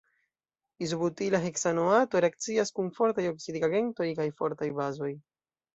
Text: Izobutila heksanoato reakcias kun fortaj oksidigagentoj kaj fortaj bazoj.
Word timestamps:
Izobutila 0.85 1.41
heksanoato 1.43 2.23
reakcias 2.27 2.75
kun 2.81 2.91
fortaj 2.99 3.29
oksidigagentoj 3.35 4.13
kaj 4.23 4.31
fortaj 4.43 4.77
bazoj. 4.83 5.17